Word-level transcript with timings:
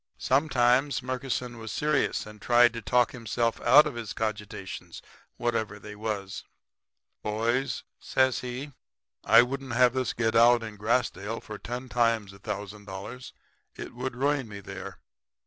"Sometimes 0.17 1.03
Murkison 1.03 1.59
was 1.59 1.71
serious 1.71 2.25
and 2.25 2.41
tried 2.41 2.73
to 2.73 2.81
talk 2.81 3.11
himself 3.11 3.61
out 3.61 3.85
of 3.85 3.93
his 3.93 4.13
cogitations, 4.13 4.99
whatever 5.37 5.77
they 5.77 5.95
was. 5.95 6.43
"'Boys,' 7.21 7.83
says 7.99 8.39
he, 8.39 8.71
'I 9.25 9.43
wouldn't 9.43 9.73
have 9.73 9.93
this 9.93 10.09
to 10.09 10.15
get 10.15 10.35
out 10.35 10.63
in 10.63 10.75
Grassdale 10.75 11.39
for 11.39 11.59
ten 11.59 11.87
times 11.87 12.33
a 12.33 12.39
thousand 12.39 12.85
dollars. 12.85 13.31
It 13.75 13.93
would 13.93 14.15
ruin 14.15 14.47
me 14.47 14.59
there. 14.59 14.97